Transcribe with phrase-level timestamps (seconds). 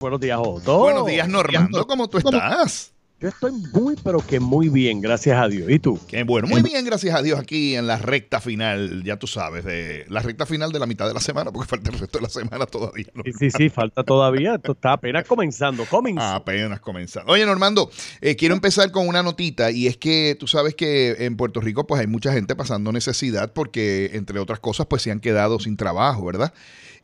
[0.00, 0.78] Buenos días, Otto.
[0.78, 1.86] Buenos días, Normando.
[1.86, 2.94] ¿Cómo tú estás?
[3.20, 5.68] Yo estoy muy, pero que muy bien, gracias a Dios.
[5.68, 6.00] ¿Y tú?
[6.08, 9.62] Qué bueno, muy bien, gracias a Dios, aquí en la recta final, ya tú sabes,
[9.62, 12.22] de la recta final de la mitad de la semana, porque falta el resto de
[12.22, 13.04] la semana todavía.
[13.26, 14.54] Sí, sí, sí, falta todavía.
[14.54, 15.84] Esto está apenas comenzando.
[15.84, 16.34] Comenzando.
[16.34, 17.30] Apenas comenzando.
[17.30, 17.90] Oye, Normando,
[18.22, 21.86] eh, quiero empezar con una notita, y es que tú sabes que en Puerto Rico,
[21.86, 25.76] pues hay mucha gente pasando necesidad, porque entre otras cosas, pues se han quedado sin
[25.76, 26.54] trabajo, ¿verdad?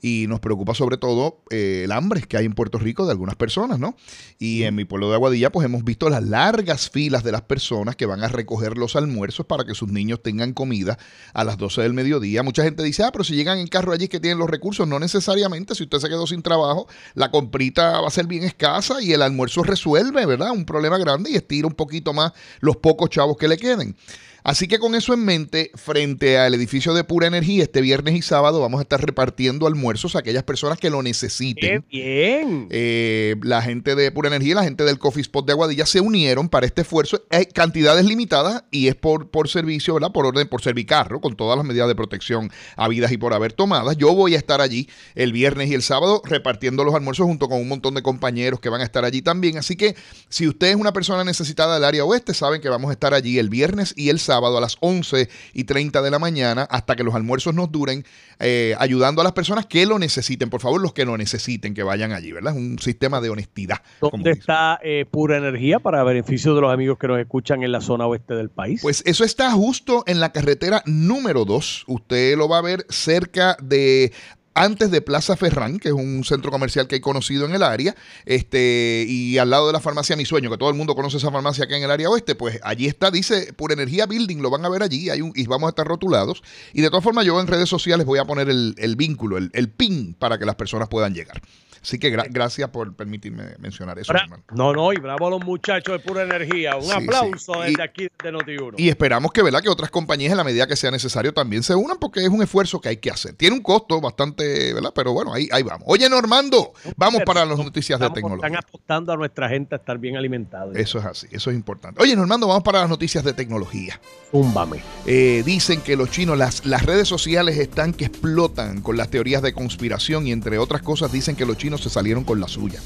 [0.02, 3.36] y nos preocupa sobre todo eh, el hambre que hay en Puerto Rico de algunas
[3.36, 3.96] personas, ¿no?
[4.38, 7.96] Y en mi pueblo de Aguadilla pues hemos visto las largas filas de las personas
[7.96, 10.98] que van a recoger los almuerzos para que sus niños tengan comida
[11.32, 12.42] a las 12 del mediodía.
[12.42, 14.98] Mucha gente dice, ah, pero si llegan en carro allí que tienen los recursos, no
[14.98, 19.12] necesariamente, si usted se quedó sin trabajo, la comprita va a ser bien escasa y
[19.12, 20.52] el almuerzo resuelve, ¿verdad?
[20.52, 23.96] Un problema grande y estira un poquito más los pocos chavos que le queden.
[24.46, 28.22] Así que con eso en mente, frente al edificio de Pura Energía, este viernes y
[28.22, 31.82] sábado vamos a estar repartiendo almuerzos a aquellas personas que lo necesiten.
[31.82, 32.68] ¡Qué bien!
[32.70, 36.00] Eh, la gente de Pura Energía y la gente del Coffee Spot de Aguadilla se
[36.00, 37.20] unieron para este esfuerzo.
[37.30, 40.12] Hay cantidades limitadas y es por, por servicio, ¿verdad?
[40.12, 43.96] Por orden, por servicarro, con todas las medidas de protección habidas y por haber tomadas.
[43.96, 47.60] Yo voy a estar allí el viernes y el sábado repartiendo los almuerzos junto con
[47.60, 49.58] un montón de compañeros que van a estar allí también.
[49.58, 49.96] Así que
[50.28, 53.40] si usted es una persona necesitada del área oeste, saben que vamos a estar allí
[53.40, 56.94] el viernes y el sábado sábado a las 11 y 30 de la mañana hasta
[56.94, 58.04] que los almuerzos nos duren,
[58.38, 60.50] eh, ayudando a las personas que lo necesiten.
[60.50, 62.52] Por favor, los que lo necesiten, que vayan allí, ¿verdad?
[62.52, 63.78] Es un sistema de honestidad.
[64.00, 67.80] ¿Dónde está eh, Pura Energía para beneficio de los amigos que nos escuchan en la
[67.80, 68.80] zona oeste del país?
[68.82, 71.84] Pues eso está justo en la carretera número 2.
[71.86, 74.12] Usted lo va a ver cerca de
[74.56, 77.94] antes de Plaza Ferrán, que es un centro comercial que he conocido en el área,
[78.24, 81.30] este, y al lado de la farmacia Mi Sueño, que todo el mundo conoce esa
[81.30, 84.64] farmacia acá en el área oeste, pues allí está, dice, Pura Energía Building, lo van
[84.64, 86.42] a ver allí, hay un, y vamos a estar rotulados.
[86.72, 89.68] Y de todas formas, yo en redes sociales voy a poner el, vínculo, el, el
[89.68, 91.42] pin, para que las personas puedan llegar.
[91.86, 94.42] Así que gracias por permitirme mencionar eso, hermano.
[94.50, 96.74] No, no, y bravo a los muchachos de pura energía.
[96.74, 98.74] Un aplauso desde aquí de Noti1.
[98.76, 99.62] Y esperamos que, ¿verdad?
[99.62, 102.42] que otras compañías en la medida que sea necesario también se unan porque es un
[102.42, 103.34] esfuerzo que hay que hacer.
[103.34, 104.92] Tiene un costo bastante, ¿verdad?
[104.94, 105.84] Pero bueno, ahí, ahí vamos.
[105.86, 108.46] Oye, Normando, vamos para las noticias de tecnología.
[108.46, 110.76] Están apostando a nuestra gente a estar bien alimentados.
[110.76, 112.02] Eso es así, eso es importante.
[112.02, 114.00] Oye, Normando, vamos para las noticias de tecnología.
[114.30, 114.80] Zúmbame.
[115.06, 119.42] Eh, dicen que los chinos, las, las redes sociales están que explotan con las teorías
[119.42, 122.80] de conspiración y entre otras cosas dicen que los chinos se salieron con la suya.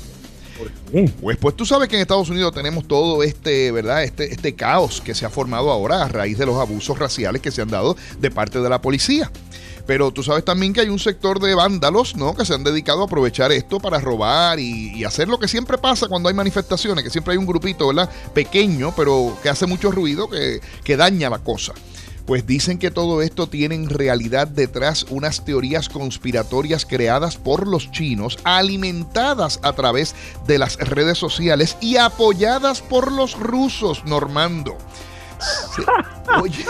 [1.22, 4.04] Pues, pues tú sabes que en Estados Unidos tenemos todo este, ¿verdad?
[4.04, 7.50] Este, este caos que se ha formado ahora a raíz de los abusos raciales que
[7.50, 9.30] se han dado de parte de la policía.
[9.86, 12.34] Pero tú sabes también que hay un sector de vándalos, ¿no?
[12.34, 16.06] Que se han dedicado a aprovechar esto para robar y, hacer lo que siempre pasa
[16.08, 18.08] cuando hay manifestaciones, que siempre hay un grupito, ¿verdad?
[18.34, 21.72] Pequeño, pero que hace mucho ruido, que, que daña la cosa.
[22.26, 27.90] Pues dicen que todo esto tiene en realidad detrás unas teorías conspiratorias creadas por los
[27.90, 30.14] chinos, alimentadas a través
[30.46, 34.78] de las redes sociales y apoyadas por los rusos, Normando.
[36.40, 36.64] Oye,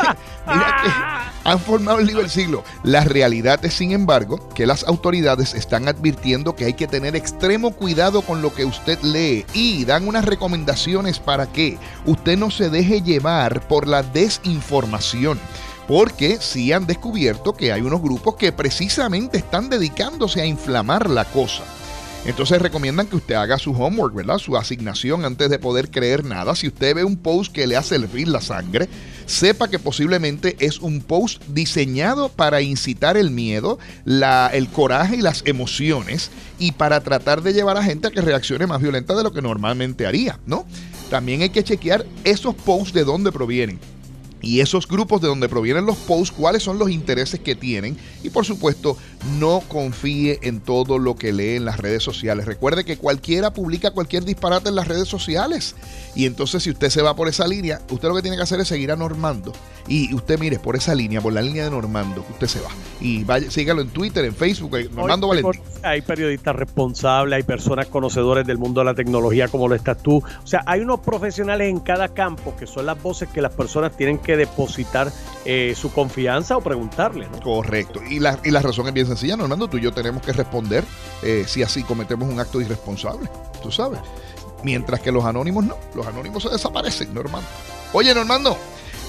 [0.47, 2.65] mira que han formado el libro del siglo.
[2.83, 7.73] La realidad es, sin embargo, que las autoridades están advirtiendo que hay que tener extremo
[7.73, 12.71] cuidado con lo que usted lee y dan unas recomendaciones para que usted no se
[12.71, 15.39] deje llevar por la desinformación
[15.91, 21.25] porque sí han descubierto que hay unos grupos que precisamente están dedicándose a inflamar la
[21.25, 21.65] cosa.
[22.27, 24.39] Entonces recomiendan que usted haga su homework, ¿verdad?
[24.39, 26.55] Su asignación antes de poder creer nada.
[26.55, 28.89] Si usted ve un post que le hace hervir la sangre,
[29.25, 35.43] sepa que posiblemente es un post diseñado para incitar el miedo, el coraje y las
[35.47, 39.33] emociones y para tratar de llevar a gente a que reaccione más violenta de lo
[39.33, 40.67] que normalmente haría, ¿no?
[41.09, 43.81] También hay que chequear esos posts de dónde provienen
[44.43, 48.31] y esos grupos de donde provienen los posts, cuáles son los intereses que tienen y
[48.31, 48.97] por supuesto
[49.39, 52.47] no confíe en todo lo que lee en las redes sociales.
[52.47, 55.75] Recuerde que cualquiera publica cualquier disparate en las redes sociales
[56.15, 58.61] y entonces si usted se va por esa línea, usted lo que tiene que hacer
[58.61, 59.53] es seguir a Normando
[59.89, 62.71] y usted mire por esa línea, por la línea de Normando, usted se va
[63.01, 65.61] y vaya, sígalo en Twitter, en Facebook, Normando Valentín.
[65.83, 70.19] Hay periodistas responsables, hay personas conocedores del mundo de la tecnología como lo estás tú.
[70.19, 73.97] O sea, hay unos profesionales en cada campo que son las voces que las personas
[73.97, 75.10] tienen que depositar
[75.45, 77.28] eh, su confianza o preguntarle.
[77.31, 77.41] ¿no?
[77.41, 78.01] Correcto.
[78.09, 80.84] Y la, y la razón es bien sencilla, Normando, tú y yo tenemos que responder
[81.22, 83.28] eh, si así cometemos un acto irresponsable,
[83.63, 84.01] tú sabes.
[84.63, 87.49] Mientras que los anónimos no, los anónimos se desaparecen, Normando.
[87.93, 88.57] Oye, Normando,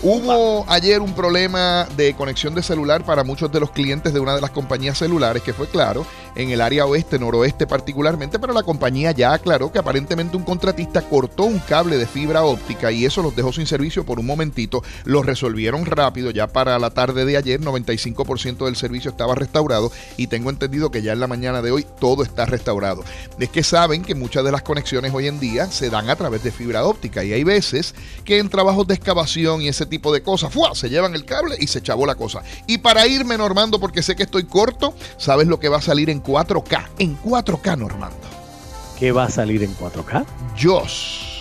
[0.03, 4.33] Hubo ayer un problema de conexión de celular para muchos de los clientes de una
[4.33, 8.63] de las compañías celulares, que fue claro, en el área oeste, noroeste particularmente, pero la
[8.63, 13.21] compañía ya aclaró que aparentemente un contratista cortó un cable de fibra óptica y eso
[13.21, 14.83] los dejó sin servicio por un momentito.
[15.05, 20.27] Lo resolvieron rápido, ya para la tarde de ayer 95% del servicio estaba restaurado y
[20.27, 23.03] tengo entendido que ya en la mañana de hoy todo está restaurado.
[23.39, 26.43] Es que saben que muchas de las conexiones hoy en día se dan a través
[26.43, 30.21] de fibra óptica y hay veces que en trabajos de excavación y ese tipo de
[30.21, 30.75] cosas, ¡fua!
[30.75, 32.43] se llevan el cable y se chavó la cosa.
[32.67, 36.09] Y para irme, Normando, porque sé que estoy corto, ¿sabes lo que va a salir
[36.09, 36.87] en 4K?
[36.99, 38.17] En 4K, Normando.
[38.97, 40.25] ¿Qué va a salir en 4K?
[40.61, 41.31] Joss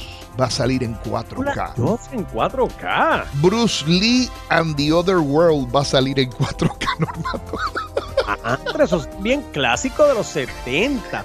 [0.40, 1.74] va a salir en 4K.
[1.76, 3.24] Joss en 4K.
[3.42, 7.58] Bruce Lee and the Other World va a salir en 4K, Normando.
[8.44, 11.24] Ah, pero eso es bien clásico de los 70.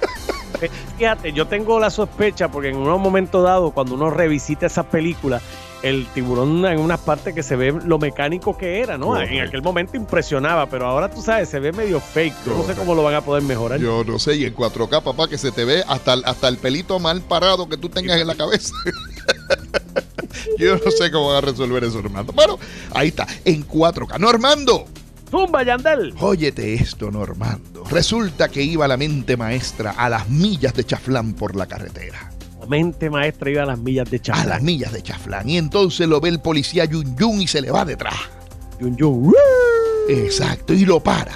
[0.98, 5.40] Fíjate, yo tengo la sospecha porque en un momento dado, cuando uno revisita esa película,
[5.82, 9.20] el tiburón en unas partes que se ve lo mecánico que era, ¿no?
[9.20, 12.34] En aquel momento impresionaba, pero ahora tú sabes, se ve medio fake.
[12.46, 13.80] Yo no sé cómo lo van a poder mejorar.
[13.80, 16.98] Yo no sé, y en 4K, papá, que se te ve hasta, hasta el pelito
[16.98, 18.74] mal parado que tú tengas en la cabeza.
[20.58, 22.32] Yo no sé cómo van a resolver eso, Normando.
[22.32, 22.58] Bueno,
[22.92, 24.18] ahí está, en 4K.
[24.18, 24.86] Normando.
[25.30, 26.14] Zumba, Yandel.
[26.20, 27.84] Óyete esto, Normando.
[27.90, 32.30] Resulta que iba la mente maestra a las millas de chaflán por la carretera.
[32.66, 34.46] Mente maestra iba a las millas de chaflán.
[34.46, 35.48] A las millas de chaflán.
[35.48, 38.14] Y entonces lo ve el policía Yun Yun y se le va detrás.
[38.80, 39.34] Yun Yun.
[40.08, 41.32] Exacto, y lo para.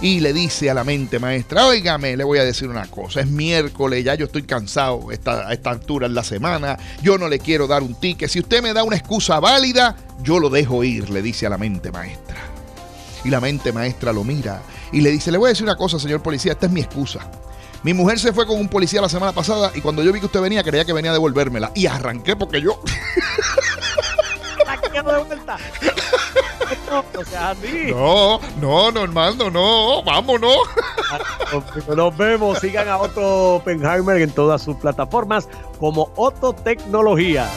[0.00, 3.26] Y le dice a la mente maestra, óigame, le voy a decir una cosa, es
[3.26, 7.40] miércoles, ya yo estoy cansado esta, a esta altura en la semana, yo no le
[7.40, 11.10] quiero dar un ticket, si usted me da una excusa válida, yo lo dejo ir,
[11.10, 12.36] le dice a la mente maestra.
[13.24, 14.62] Y la mente maestra lo mira
[14.92, 17.28] y le dice, le voy a decir una cosa, señor policía, esta es mi excusa.
[17.82, 20.26] Mi mujer se fue con un policía la semana pasada y cuando yo vi que
[20.26, 21.70] usted venía, creía que venía a devolvérmela.
[21.74, 22.80] Y arranqué porque yo...
[27.90, 30.56] No, no, Normando, no, vámonos.
[31.96, 35.48] Nos vemos, sigan a Otto Oppenheimer en todas sus plataformas
[35.78, 37.48] como Otto Tecnología.